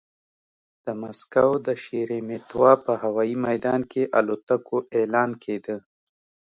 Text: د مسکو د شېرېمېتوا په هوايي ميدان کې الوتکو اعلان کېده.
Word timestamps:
د 0.85 0.87
مسکو 1.01 1.47
د 1.67 1.67
شېرېمېتوا 1.83 2.71
په 2.85 2.93
هوايي 3.03 3.35
ميدان 3.47 3.81
کې 3.91 4.03
الوتکو 4.19 4.77
اعلان 4.97 5.29
کېده. 5.43 5.77